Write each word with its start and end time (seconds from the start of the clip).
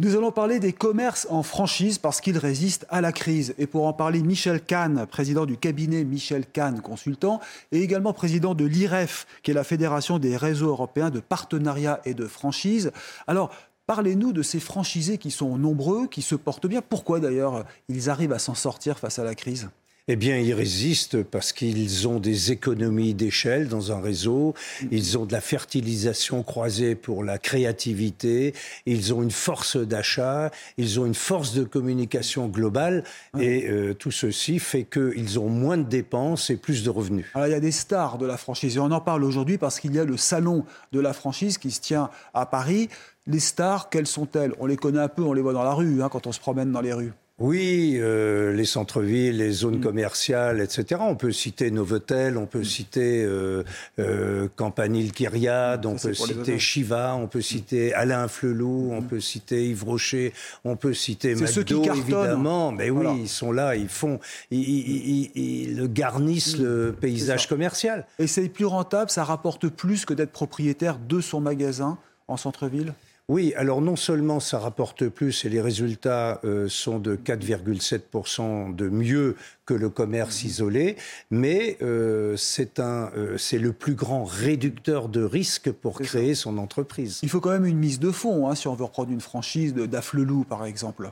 Nous 0.00 0.14
allons 0.14 0.30
parler 0.30 0.60
des 0.60 0.72
commerces 0.72 1.26
en 1.28 1.42
franchise 1.42 1.98
parce 1.98 2.20
qu'ils 2.20 2.38
résistent 2.38 2.86
à 2.88 3.00
la 3.00 3.10
crise. 3.10 3.56
Et 3.58 3.66
pour 3.66 3.84
en 3.84 3.92
parler, 3.92 4.22
Michel 4.22 4.62
Kahn, 4.62 5.06
président 5.06 5.44
du 5.44 5.56
cabinet 5.56 6.04
Michel 6.04 6.46
Kahn 6.46 6.80
Consultant, 6.80 7.40
et 7.72 7.82
également 7.82 8.12
président 8.12 8.54
de 8.54 8.64
l'IREF, 8.64 9.26
qui 9.42 9.50
est 9.50 9.54
la 9.54 9.64
Fédération 9.64 10.20
des 10.20 10.36
réseaux 10.36 10.68
européens 10.68 11.10
de 11.10 11.18
partenariat 11.18 12.00
et 12.04 12.14
de 12.14 12.28
franchise. 12.28 12.92
Alors, 13.26 13.50
parlez-nous 13.88 14.32
de 14.32 14.42
ces 14.42 14.60
franchisés 14.60 15.18
qui 15.18 15.32
sont 15.32 15.58
nombreux, 15.58 16.06
qui 16.06 16.22
se 16.22 16.36
portent 16.36 16.68
bien. 16.68 16.80
Pourquoi 16.80 17.18
d'ailleurs 17.18 17.64
ils 17.88 18.08
arrivent 18.08 18.32
à 18.32 18.38
s'en 18.38 18.54
sortir 18.54 19.00
face 19.00 19.18
à 19.18 19.24
la 19.24 19.34
crise? 19.34 19.68
Eh 20.08 20.16
bien, 20.16 20.38
ils 20.38 20.54
résistent 20.54 21.22
parce 21.22 21.52
qu'ils 21.52 22.08
ont 22.08 22.18
des 22.18 22.50
économies 22.50 23.14
d'échelle 23.14 23.68
dans 23.68 23.92
un 23.92 24.00
réseau, 24.00 24.54
ils 24.90 25.18
ont 25.18 25.26
de 25.26 25.32
la 25.32 25.40
fertilisation 25.40 26.42
croisée 26.42 26.94
pour 26.94 27.22
la 27.22 27.38
créativité, 27.38 28.54
ils 28.86 29.12
ont 29.12 29.22
une 29.22 29.30
force 29.30 29.76
d'achat, 29.76 30.50
ils 30.78 30.98
ont 30.98 31.06
une 31.06 31.14
force 31.14 31.54
de 31.54 31.64
communication 31.64 32.48
globale, 32.48 33.04
et 33.38 33.68
euh, 33.68 33.94
tout 33.94 34.10
ceci 34.10 34.58
fait 34.58 34.84
qu'ils 34.84 35.38
ont 35.38 35.48
moins 35.48 35.76
de 35.76 35.82
dépenses 35.82 36.50
et 36.50 36.56
plus 36.56 36.82
de 36.82 36.90
revenus. 36.90 37.26
Alors, 37.34 37.46
il 37.46 37.50
y 37.50 37.54
a 37.54 37.60
des 37.60 37.72
stars 37.72 38.18
de 38.18 38.26
la 38.26 38.36
franchise, 38.36 38.76
et 38.76 38.80
on 38.80 38.90
en 38.90 39.00
parle 39.00 39.24
aujourd'hui 39.24 39.58
parce 39.58 39.78
qu'il 39.78 39.94
y 39.94 39.98
a 39.98 40.04
le 40.04 40.16
salon 40.16 40.64
de 40.92 41.00
la 41.00 41.12
franchise 41.12 41.58
qui 41.58 41.70
se 41.70 41.80
tient 41.80 42.10
à 42.32 42.46
Paris. 42.46 42.88
Les 43.26 43.40
stars, 43.40 43.90
quelles 43.90 44.06
sont-elles? 44.06 44.54
On 44.58 44.64
les 44.64 44.76
connaît 44.76 45.00
un 45.00 45.08
peu, 45.08 45.22
on 45.22 45.34
les 45.34 45.42
voit 45.42 45.52
dans 45.52 45.64
la 45.64 45.74
rue, 45.74 46.02
hein, 46.02 46.08
quand 46.10 46.26
on 46.26 46.32
se 46.32 46.40
promène 46.40 46.72
dans 46.72 46.80
les 46.80 46.94
rues. 46.94 47.12
Oui, 47.40 47.98
euh, 48.00 48.52
les 48.52 48.64
centres-villes, 48.64 49.36
les 49.36 49.52
zones 49.52 49.78
mm. 49.78 49.82
commerciales, 49.82 50.60
etc. 50.60 51.00
On 51.04 51.14
peut 51.14 51.30
citer 51.30 51.70
Novotel, 51.70 52.36
on 52.36 52.46
peut 52.46 52.60
mm. 52.60 52.64
citer 52.64 53.24
euh, 53.24 53.62
euh, 54.00 54.48
Campanile 54.56 55.12
Kyriade, 55.12 55.86
on 55.86 55.94
peut 55.94 56.14
citer 56.14 56.58
Shiva, 56.58 57.14
on 57.14 57.28
peut 57.28 57.40
citer 57.40 57.94
Alain 57.94 58.26
Flelou, 58.26 58.90
on 58.90 59.02
mm. 59.02 59.06
peut 59.06 59.20
citer 59.20 59.68
Yves 59.68 59.84
Rocher, 59.84 60.32
on 60.64 60.74
peut 60.74 60.94
citer 60.94 61.36
McDo, 61.36 61.84
évidemment. 61.84 62.72
Mais 62.72 62.90
oui, 62.90 63.06
ils 63.20 63.28
sont 63.28 63.52
là, 63.52 63.76
ils 63.76 63.88
font, 63.88 64.18
ils, 64.50 65.30
ils, 65.36 65.92
garnissent 65.92 66.58
le 66.58 66.92
paysage 67.00 67.48
commercial. 67.48 68.04
Et 68.18 68.26
c'est 68.26 68.48
plus 68.48 68.66
rentable, 68.66 69.10
ça 69.10 69.22
rapporte 69.22 69.68
plus 69.68 70.04
que 70.04 70.12
d'être 70.12 70.32
propriétaire 70.32 70.98
de 70.98 71.20
son 71.20 71.40
magasin 71.40 71.98
en 72.26 72.36
centre-ville? 72.36 72.94
Oui, 73.30 73.52
alors 73.56 73.82
non 73.82 73.94
seulement 73.94 74.40
ça 74.40 74.58
rapporte 74.58 75.06
plus 75.08 75.44
et 75.44 75.50
les 75.50 75.60
résultats 75.60 76.40
euh, 76.44 76.66
sont 76.66 76.98
de 76.98 77.14
4,7% 77.14 78.74
de 78.74 78.88
mieux 78.88 79.36
que 79.66 79.74
le 79.74 79.90
commerce 79.90 80.44
isolé, 80.44 80.96
mais 81.30 81.76
euh, 81.82 82.36
c'est 82.38 82.78
euh, 82.78 83.36
c'est 83.36 83.58
le 83.58 83.74
plus 83.74 83.94
grand 83.94 84.24
réducteur 84.24 85.10
de 85.10 85.22
risque 85.22 85.70
pour 85.70 86.00
créer 86.00 86.34
son 86.34 86.56
entreprise. 86.56 87.20
Il 87.22 87.28
faut 87.28 87.40
quand 87.40 87.50
même 87.50 87.66
une 87.66 87.76
mise 87.76 88.00
de 88.00 88.10
fonds 88.10 88.48
hein, 88.48 88.54
si 88.54 88.66
on 88.66 88.74
veut 88.74 88.84
reprendre 88.84 89.12
une 89.12 89.20
franchise 89.20 89.74
d'Afflelou 89.74 90.44
par 90.44 90.64
exemple. 90.64 91.10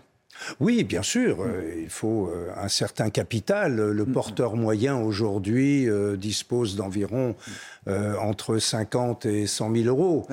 Oui, 0.60 0.84
bien 0.84 1.02
sûr. 1.02 1.38
Mm. 1.38 1.40
Euh, 1.40 1.82
il 1.82 1.90
faut 1.90 2.28
euh, 2.28 2.50
un 2.56 2.68
certain 2.68 3.10
capital. 3.10 3.76
Le 3.76 4.04
mm. 4.04 4.12
porteur 4.12 4.56
moyen 4.56 4.96
aujourd'hui 4.96 5.88
euh, 5.88 6.16
dispose 6.16 6.76
d'environ 6.76 7.34
entre 8.20 8.58
50 8.58 9.26
et 9.26 9.46
100 9.46 9.72
000 9.72 9.86
euros. 9.86 10.26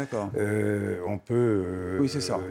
on 1.07 1.17
peut 1.19 1.99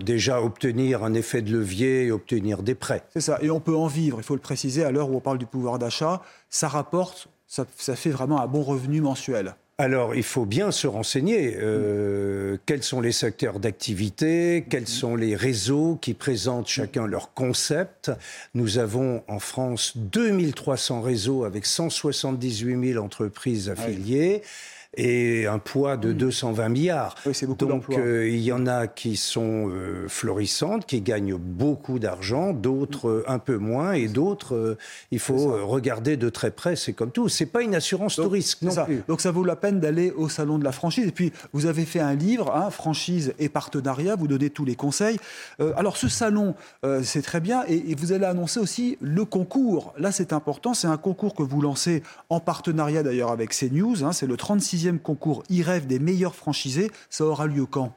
déjà 0.04 0.40
obtenir 0.40 1.02
un 1.02 1.12
effet 1.14 1.42
de 1.42 1.50
levier 1.50 2.04
et 2.04 2.12
obtenir 2.12 2.62
des 2.62 2.76
prêts. 2.76 3.02
C'est 3.12 3.20
ça. 3.20 3.38
Et 3.42 3.50
on 3.50 3.58
peut 3.58 3.74
en 3.74 3.88
vivre. 3.88 4.18
Il 4.20 4.22
faut 4.22 4.36
le 4.36 4.40
préciser. 4.40 4.84
À 4.84 4.92
l'heure 4.92 5.10
où 5.10 5.16
on 5.16 5.20
parle 5.20 5.38
du 5.38 5.46
pouvoir 5.46 5.80
d'achat, 5.80 6.22
ça 6.50 6.68
rapporte, 6.68 7.26
ça, 7.48 7.66
ça 7.76 7.96
fait 7.96 8.10
vraiment 8.10 8.40
un 8.40 8.46
bon 8.46 8.62
revenu 8.62 9.00
mensuel. 9.00 9.56
Alors, 9.78 10.14
il 10.14 10.22
faut 10.22 10.44
bien 10.44 10.70
se 10.70 10.86
renseigner. 10.86 11.56
Euh, 11.58 12.58
quels 12.66 12.82
sont 12.82 13.00
les 13.00 13.10
secteurs 13.10 13.58
d'activité 13.58 14.64
Quels 14.68 14.86
sont 14.86 15.16
les 15.16 15.34
réseaux 15.34 15.98
qui 16.00 16.14
présentent 16.14 16.68
chacun 16.68 17.06
leur 17.06 17.32
concept 17.32 18.12
Nous 18.54 18.78
avons 18.78 19.24
en 19.28 19.38
France 19.38 19.94
2300 19.96 21.00
réseaux 21.00 21.44
avec 21.44 21.64
178 21.64 22.92
000 22.92 23.02
entreprises 23.02 23.70
affiliées 23.70 24.42
et 24.94 25.46
un 25.46 25.58
poids 25.58 25.96
de 25.96 26.12
220 26.12 26.68
mmh. 26.68 26.72
milliards. 26.72 27.14
Oui, 27.24 27.34
c'est 27.34 27.46
beaucoup 27.46 27.64
Donc 27.64 27.84
euh, 27.90 28.28
il 28.28 28.40
y 28.40 28.52
en 28.52 28.66
a 28.66 28.86
qui 28.86 29.16
sont 29.16 29.70
euh, 29.70 30.06
florissantes, 30.08 30.86
qui 30.86 31.00
gagnent 31.00 31.36
beaucoup 31.36 31.98
d'argent, 31.98 32.52
d'autres 32.52 33.08
euh, 33.08 33.24
un 33.26 33.38
peu 33.38 33.56
moins, 33.56 33.92
et 33.92 34.08
d'autres 34.08 34.76
il 35.10 35.18
faut 35.18 35.66
regarder 35.66 36.16
de 36.16 36.28
très 36.28 36.50
près. 36.50 36.76
C'est 36.76 36.92
comme 36.92 37.10
tout. 37.10 37.28
C'est 37.28 37.46
pas 37.46 37.62
une 37.62 37.74
assurance 37.74 38.16
Donc, 38.16 38.32
risque 38.32 38.62
non 38.62 38.70
ça. 38.70 38.84
plus. 38.84 39.02
Donc 39.08 39.20
ça 39.20 39.30
vaut 39.30 39.44
la 39.44 39.56
peine 39.56 39.80
d'aller 39.80 40.10
au 40.10 40.28
salon 40.28 40.58
de 40.58 40.64
la 40.64 40.72
franchise. 40.72 41.06
Et 41.08 41.12
puis 41.12 41.32
vous 41.52 41.66
avez 41.66 41.84
fait 41.84 42.00
un 42.00 42.14
livre, 42.14 42.54
hein, 42.54 42.70
franchise 42.70 43.32
et 43.38 43.48
partenariat. 43.48 44.16
Vous 44.16 44.28
donnez 44.28 44.50
tous 44.50 44.64
les 44.64 44.74
conseils. 44.74 45.18
alors 45.76 45.96
ce 45.96 46.08
salon, 46.08 46.54
c'est 47.02 47.22
très 47.22 47.40
bien, 47.40 47.64
et, 47.68 47.94
vous 47.94 48.12
allez 48.12 48.24
annoncer 48.24 48.60
aussi 48.60 48.98
le 49.00 49.24
concours. 49.24 49.94
Là, 49.98 50.12
c'est 50.12 50.32
important. 50.32 50.74
C'est 50.74 50.86
un 50.86 50.96
concours 50.96 51.34
que 51.34 51.42
vous 51.42 51.60
lancez 51.60 52.02
en 52.28 52.40
partenariat 52.40 53.02
d'ailleurs 53.02 53.30
avec 53.30 53.50
CNews. 53.50 54.04
Hein, 54.04 54.12
c'est 54.12 54.26
le 54.26 54.36
36 54.36 54.81
concours 54.98 55.42
IREF 55.50 55.86
des 55.86 55.98
meilleurs 55.98 56.34
franchisés. 56.34 56.90
Ça 57.10 57.24
aura 57.24 57.46
lieu 57.46 57.66
quand? 57.66 57.92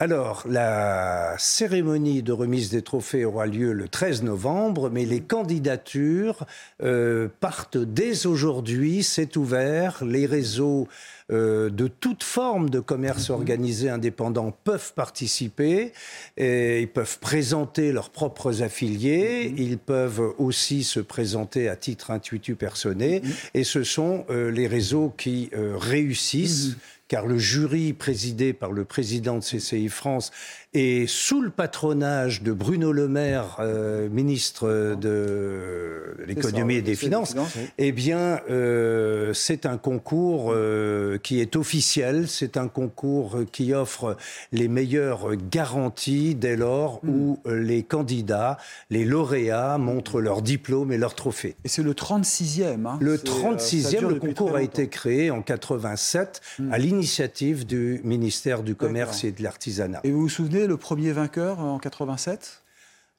Alors, 0.00 0.44
la 0.48 1.34
cérémonie 1.38 2.22
de 2.22 2.30
remise 2.30 2.70
des 2.70 2.82
trophées 2.82 3.24
aura 3.24 3.46
lieu 3.46 3.72
le 3.72 3.88
13 3.88 4.22
novembre, 4.22 4.90
mais 4.90 5.04
les 5.04 5.20
candidatures 5.20 6.46
euh, 6.84 7.26
partent 7.40 7.78
dès 7.78 8.24
aujourd'hui. 8.26 9.02
C'est 9.02 9.36
ouvert. 9.36 10.04
Les 10.04 10.26
réseaux 10.26 10.86
euh, 11.30 11.68
de 11.68 11.88
toute 11.88 12.22
forme 12.22 12.70
de 12.70 12.80
commerce 12.80 13.28
mhm. 13.28 13.36
organisé 13.36 13.90
indépendant 13.90 14.50
peuvent 14.64 14.92
participer 14.94 15.92
et 16.36 16.80
ils 16.80 16.88
peuvent 16.88 17.18
présenter 17.18 17.92
leurs 17.92 18.10
propres 18.10 18.62
affiliés. 18.62 19.50
Mhm. 19.50 19.58
Ils 19.58 19.78
peuvent 19.78 20.34
aussi 20.38 20.84
se 20.84 21.00
présenter 21.00 21.68
à 21.68 21.76
titre 21.76 22.10
intuitu 22.10 22.54
personné. 22.54 23.20
Mhm. 23.20 23.32
Et 23.54 23.64
ce 23.64 23.82
sont 23.82 24.24
euh, 24.30 24.50
les 24.50 24.66
réseaux 24.66 25.12
qui 25.16 25.50
réussissent 25.54 26.76
car 27.08 27.26
le 27.26 27.38
jury 27.38 27.94
présidé 27.94 28.52
par 28.52 28.70
le 28.70 28.84
président 28.84 29.38
de 29.38 29.42
CCI 29.42 29.88
France 29.88 30.30
et 30.74 31.06
sous 31.06 31.40
le 31.40 31.48
patronage 31.48 32.42
de 32.42 32.52
Bruno 32.52 32.92
Le 32.92 33.08
Maire, 33.08 33.56
euh, 33.60 34.08
ministre 34.10 34.96
de 35.00 36.14
l'économie 36.26 36.74
et 36.74 36.82
des 36.82 36.94
finances, 36.94 37.34
eh 37.78 37.90
bien, 37.90 38.40
euh, 38.50 39.32
c'est 39.32 39.64
un 39.64 39.78
concours 39.78 40.52
euh, 40.52 41.17
qui 41.22 41.40
est 41.40 41.56
officiel, 41.56 42.28
c'est 42.28 42.56
un 42.56 42.68
concours 42.68 43.38
qui 43.52 43.72
offre 43.74 44.16
les 44.52 44.68
meilleures 44.68 45.36
garanties 45.36 46.34
dès 46.34 46.56
lors 46.56 47.00
hmm. 47.02 47.10
où 47.10 47.38
les 47.46 47.82
candidats, 47.82 48.58
les 48.90 49.04
lauréats 49.04 49.78
montrent 49.78 50.20
leur 50.20 50.42
diplôme 50.42 50.92
et 50.92 50.98
leur 50.98 51.14
trophée. 51.14 51.56
Et 51.64 51.68
c'est 51.68 51.82
le 51.82 51.94
36e. 51.94 52.86
Hein. 52.86 52.98
Le 53.00 53.16
36e, 53.16 54.08
le 54.08 54.14
concours 54.16 54.56
a 54.56 54.62
été 54.62 54.88
créé 54.88 55.30
en 55.30 55.42
87 55.42 56.40
hmm. 56.58 56.72
à 56.72 56.78
l'initiative 56.78 57.66
du 57.66 58.00
ministère 58.04 58.62
du 58.62 58.74
Commerce 58.74 59.24
et 59.24 59.32
de 59.32 59.42
l'Artisanat. 59.42 60.00
Et 60.04 60.10
vous 60.10 60.22
vous 60.22 60.28
souvenez 60.28 60.66
le 60.66 60.76
premier 60.76 61.12
vainqueur 61.12 61.60
en 61.60 61.78
87 61.78 62.62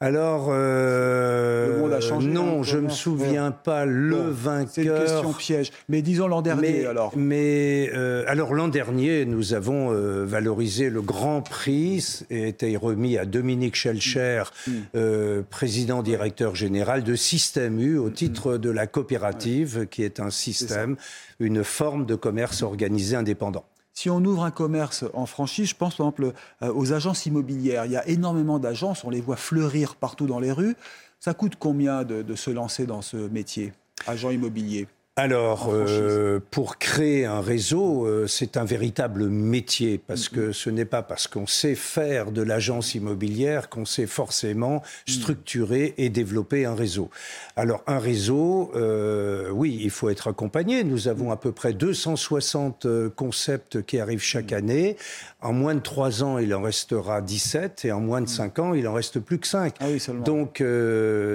alors, 0.02 0.48
euh, 0.50 2.00
non, 2.22 2.64
je 2.64 2.78
ne 2.78 2.84
me 2.84 2.90
souviens 2.90 3.52
pas 3.52 3.84
le 3.84 4.30
vainqueur. 4.30 4.70
C'est 4.72 4.84
une 4.84 4.98
question 4.98 5.34
piège. 5.34 5.72
Mais 5.90 6.02
disons 6.02 6.30
l'an 6.30 6.42
dernier, 6.42 6.86
alors. 6.86 7.12
Mais 7.18 7.92
euh, 7.94 8.24
alors 8.26 8.54
l'an 8.54 8.70
dernier, 8.70 9.26
nous 9.26 9.54
avons 9.54 9.92
euh, 9.92 10.24
valorisé 10.24 10.90
le 10.90 11.02
grand 11.02 11.42
prix 11.42 12.22
et 12.30 12.48
été 12.48 12.78
remis 12.78 13.18
à 13.18 13.26
Dominique 13.26 13.76
Schelcher, 13.76 14.44
mm. 14.68 14.72
Mm. 14.98 15.44
président 15.50 16.02
directeur 16.02 16.56
général 16.56 17.04
de 17.04 17.16
Système 17.16 17.78
U, 17.82 17.98
au 17.98 18.08
mm. 18.08 18.14
titre 18.14 18.58
de 18.58 18.70
la 18.70 18.88
coopérative, 18.88 19.86
qui 19.92 20.04
est 20.04 20.22
un 20.22 20.30
système, 20.30 20.96
une 21.42 21.66
forme 21.66 22.06
de 22.06 22.16
commerce 22.16 22.62
organisé 22.62 23.18
indépendant. 23.18 23.66
Si 24.00 24.10
on 24.10 24.24
ouvre 24.24 24.46
un 24.46 24.52
commerce 24.52 25.04
en 25.14 25.26
franchise, 25.26 25.72
je 25.72 25.76
pense 25.76 25.98
par 25.98 26.08
exemple 26.08 26.32
euh, 26.62 26.74
aux 26.74 26.94
agences 26.94 27.26
immobilières. 27.26 27.84
Il 27.86 27.92
y 27.92 27.98
a 27.98 28.08
énormément 28.08 28.58
d'agences, 28.58 29.04
on 29.04 29.10
les 29.10 29.20
voit 29.20 29.36
fleurir 29.36 29.98
partout 29.98 30.26
dans 30.26 30.40
les 30.40 30.54
rues. 30.54 30.78
Ça 31.20 31.34
coûte 31.34 31.58
combien 31.60 32.06
de, 32.06 32.22
de 32.22 32.36
se 32.36 32.50
lancer 32.50 32.86
dans 32.86 33.02
ce 33.02 33.18
métier, 33.18 33.74
agent 34.08 34.30
immobilier? 34.30 34.88
Alors, 35.20 35.70
euh, 35.70 36.40
pour 36.50 36.78
créer 36.78 37.26
un 37.26 37.42
réseau, 37.42 38.06
euh, 38.06 38.26
c'est 38.26 38.56
un 38.56 38.64
véritable 38.64 39.28
métier, 39.28 39.98
parce 39.98 40.30
que 40.30 40.54
ce 40.54 40.70
n'est 40.70 40.86
pas 40.86 41.02
parce 41.02 41.28
qu'on 41.28 41.46
sait 41.46 41.76
faire 41.76 42.32
de 42.32 42.42
l'agence 42.42 42.96
immobilière 42.96 43.68
qu'on 43.68 43.84
sait 43.84 44.08
forcément 44.08 44.78
mm. 44.78 45.12
structurer 45.12 45.94
et 45.98 46.08
développer 46.10 46.66
un 46.66 46.74
réseau. 46.74 47.10
Alors, 47.58 47.84
un 47.86 48.00
réseau, 48.00 48.72
euh, 48.76 49.50
oui, 49.50 49.78
il 49.82 49.90
faut 49.90 50.08
être 50.08 50.30
accompagné. 50.30 50.86
Nous 50.86 51.10
avons 51.10 51.32
à 51.32 51.36
peu 51.36 51.52
près 51.52 51.74
260 51.74 52.88
concepts 53.14 53.82
qui 53.82 54.00
arrivent 54.00 54.24
chaque 54.24 54.54
année. 54.54 54.96
En 55.42 55.52
moins 55.52 55.76
de 55.76 55.82
3 55.82 56.24
ans, 56.24 56.38
il 56.38 56.56
en 56.56 56.62
restera 56.62 57.22
17, 57.22 57.84
et 57.84 57.92
en 57.92 58.00
moins 58.00 58.22
de 58.22 58.30
5 58.30 58.58
mm. 58.58 58.62
ans, 58.62 58.74
il 58.74 58.88
en 58.88 58.94
reste 58.94 59.20
plus 59.20 59.38
que 59.40 59.48
5. 59.48 59.76
Ah 59.82 59.88
Donc, 60.24 60.64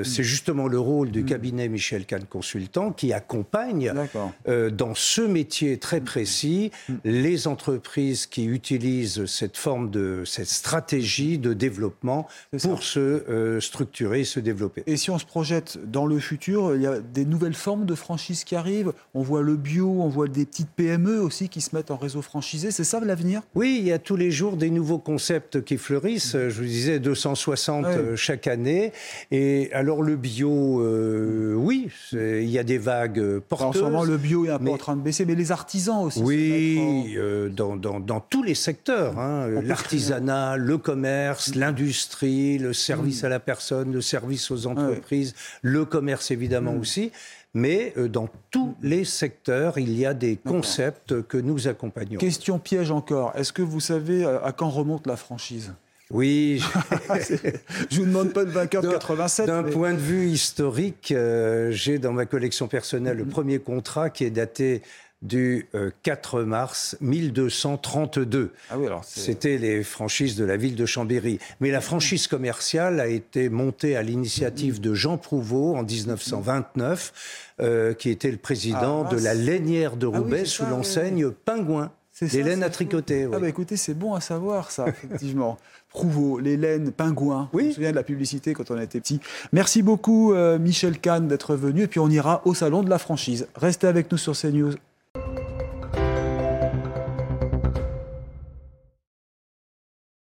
c'est 0.05 0.23
justement 0.23 0.69
le 0.69 0.79
rôle 0.79 1.11
du 1.11 1.27
cabinet 1.27 1.69
Michel 1.69 2.07
Kahn 2.07 2.25
Consultant 2.25 2.91
qui 2.91 3.13
accompagne 3.13 3.74
accompagne 3.83 4.33
euh, 4.49 4.71
dans 4.71 4.95
ce 4.95 5.21
métier 5.21 5.79
très 5.79 6.01
précis 6.01 6.71
mm. 6.89 6.95
les 7.05 7.47
entreprises 7.47 8.27
qui 8.27 8.47
utilisent 8.47 9.27
cette 9.27 9.57
forme 9.57 9.91
de 9.91 10.23
cette 10.25 10.49
stratégie 10.49 11.39
de 11.39 11.53
développement 11.53 12.27
pour 12.63 12.83
se 12.83 13.01
euh, 13.01 13.61
structurer 13.61 14.21
et 14.21 14.25
se 14.25 14.41
développer. 14.41 14.83
Et 14.87 14.97
si 14.97 15.11
on 15.11 15.19
se 15.19 15.27
projette 15.27 15.79
dans 15.91 16.07
le 16.07 16.19
futur, 16.19 16.75
il 16.75 16.83
y 16.83 16.87
a 16.87 17.01
des 17.01 17.25
nouvelles 17.25 17.55
formes 17.55 17.87
de 17.87 17.95
franchise 17.95 18.45
qui 18.45 18.57
arrivent. 18.57 18.93
On 19.15 19.23
voit 19.23 19.43
le 19.43 19.57
bio, 19.57 19.89
on 19.89 20.09
voit 20.09 20.29
des 20.29 20.47
petites 20.47 20.71
PME 20.71 21.21
aussi 21.21 21.49
qui 21.49 21.61
se 21.61 21.75
mettent 21.75 21.91
en 21.91 21.97
réseau 21.97 22.23
franchisé. 22.23 22.71
C'est 22.71 22.85
ça 22.85 23.01
l'avenir? 23.05 23.43
Oui, 23.55 23.77
il 23.81 23.87
y 23.87 23.93
a 23.93 23.99
tous 23.99 24.17
les 24.17 24.31
jours 24.31 24.57
des 24.57 24.71
nouveaux 24.71 24.99
concepts 24.99 25.63
qui 25.63 25.77
fleurissent. 25.77 26.33
Je 26.33 26.61
vous 26.61 26.67
disais 26.67 26.99
260 26.99 27.85
euh, 27.87 28.17
chaque 28.17 28.47
année. 28.47 28.93
Et 29.31 29.71
alors 29.73 30.03
le 30.03 30.17
bio, 30.17 30.81
euh, 30.81 31.55
oui, 31.55 31.89
il 32.13 32.49
y 32.49 32.59
a 32.59 32.65
des 32.65 32.79
vagues 32.79 33.41
en 33.65 33.73
ce 33.73 33.81
moment, 33.81 34.05
le 34.05 34.17
bio 34.17 34.47
est 34.47 34.51
un 34.51 34.59
peu 34.59 34.71
en 34.71 34.79
train 34.79 34.97
de 34.97 35.03
baisser, 35.03 35.25
mais 35.25 35.35
les 35.35 35.53
artisans 35.53 36.05
aussi. 36.05 36.23
Oui, 36.23 37.15
euh, 37.17 37.49
dans, 37.49 37.77
dans, 37.77 38.21
tous 38.21 38.43
les 38.43 38.55
secteurs. 38.55 39.19
Hein. 39.19 39.49
L'artisanat, 39.63 40.57
le 40.57 40.79
commerce, 40.79 41.55
l'industrie, 41.55 42.59
le 42.59 42.73
service 42.73 43.23
mm. 43.23 43.27
à 43.27 43.29
la 43.29 43.41
personne, 43.41 43.93
le 43.93 44.01
service 44.01 44.51
aux 44.51 44.67
entreprises, 44.67 45.35
le 45.63 45.85
commerce 45.85 46.31
évidemment 46.31 46.75
mm. 46.75 46.81
aussi 46.81 47.13
mais 47.57 47.93
euh, 47.97 48.09
dans 48.09 48.29
tous 48.51 48.75
les 48.83 49.05
secteurs, 49.05 49.79
il 49.79 49.97
y 49.97 50.05
a 50.05 50.13
des 50.13 50.37
concepts 50.37 51.23
que 51.23 51.39
nous 51.39 51.69
accompagnons. 51.69 52.19
Question 52.19 52.59
piège 52.59 52.91
encore. 52.91 53.31
Est-ce 53.37 53.53
que 53.53 53.63
vous 53.63 53.79
savez 53.79 54.25
à 54.25 54.51
quand 54.51 54.69
remonte 54.69 55.07
la 55.07 55.15
franchise? 55.17 55.73
Oui. 56.11 56.63
je 57.91 58.01
vous 58.01 58.07
demande 58.07 58.33
pas 58.33 58.45
de 58.45 58.51
vainqueur 58.51 58.83
de 58.83 58.91
87. 58.91 59.47
D'un 59.47 59.63
point 59.63 59.93
de 59.93 59.99
vue 59.99 60.29
historique, 60.29 61.13
euh, 61.13 61.71
j'ai 61.71 61.99
dans 61.99 62.13
ma 62.13 62.27
collection 62.27 62.69
personnelle 62.69 63.17
le 63.17 63.25
mhm. 63.25 63.31
premier 63.31 63.59
contrat 63.59 64.11
qui 64.11 64.25
est 64.25 64.31
daté 64.31 64.83
du 65.25 65.69
4 66.03 66.35
euh, 66.35 66.45
mars 66.45 66.97
1232. 67.01 68.53
Ah 68.71 68.77
C'était 69.03 69.57
les 69.57 69.83
franchises 69.83 70.37
de 70.37 70.45
la 70.45 70.57
ville 70.57 70.77
de 70.77 70.87
Chambéry. 70.87 71.39
Mais 71.61 71.71
la 71.71 71.81
franchise 71.81 72.29
commerciale 72.29 73.01
a 73.01 73.07
été 73.07 73.49
montée 73.49 73.97
à 73.97 74.03
l'initiative 74.03 74.81
de 74.81 74.93
Jean 74.95 75.17
Prouveau 75.17 75.77
en 75.77 75.83
1929, 75.83 77.55
euh, 77.61 77.95
qui 77.95 78.11
était 78.11 78.31
le 78.31 78.37
président 78.37 79.07
ah, 79.07 79.15
de 79.15 79.19
la 79.19 79.33
lainière 79.33 79.97
de 79.97 80.07
ah 80.13 80.19
Roubaix 80.19 80.45
sous 80.45 80.67
l'enseigne 80.67 81.31
Pingouin. 81.31 81.91
C'est 82.29 82.43
laines 82.43 82.63
à 82.63 82.71
tricoter. 82.71 83.29
Ah 83.33 83.39
bah 83.39 83.49
écoutez, 83.49 83.77
c'est 83.77 83.95
bon 83.95 84.15
à 84.15 84.21
savoir 84.21 84.71
ça, 84.71 84.89
effectivement. 84.89 85.59
Prouveau, 85.89 86.39
les 86.41 86.57
laines, 86.57 86.91
pingouins. 86.91 87.49
Oui. 87.53 87.65
Je 87.65 87.69
me 87.69 87.73
souviens 87.75 87.91
de 87.91 87.97
la 87.97 88.03
publicité 88.03 88.53
quand 88.53 88.71
on 88.71 88.81
était 88.81 89.01
petit. 89.01 89.21
Merci 89.53 89.83
beaucoup, 89.83 90.33
euh, 90.33 90.59
Michel 90.59 90.99
Kahn, 90.99 91.29
d'être 91.29 91.55
venu. 91.55 91.83
Et 91.83 91.87
puis 91.87 92.01
on 92.01 92.09
ira 92.09 92.43
au 92.45 92.55
salon 92.55 92.83
de 92.83 92.91
la 92.91 92.99
franchise. 92.99 93.47
Restez 93.55 93.87
avec 93.87 94.11
nous 94.11 94.19
sur 94.19 94.37
CNews. 94.37 94.75